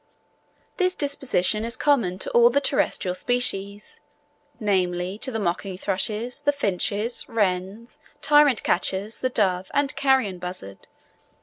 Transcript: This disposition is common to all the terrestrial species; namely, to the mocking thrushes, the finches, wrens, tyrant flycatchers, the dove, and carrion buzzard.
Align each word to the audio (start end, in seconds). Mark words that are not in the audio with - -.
This 0.77 0.95
disposition 0.95 1.63
is 1.63 1.77
common 1.77 2.17
to 2.17 2.31
all 2.31 2.49
the 2.49 2.59
terrestrial 2.59 3.13
species; 3.13 3.99
namely, 4.59 5.19
to 5.19 5.29
the 5.31 5.37
mocking 5.37 5.77
thrushes, 5.77 6.41
the 6.41 6.51
finches, 6.51 7.29
wrens, 7.29 7.99
tyrant 8.19 8.61
flycatchers, 8.61 9.19
the 9.19 9.29
dove, 9.29 9.69
and 9.75 9.95
carrion 9.95 10.39
buzzard. 10.39 10.87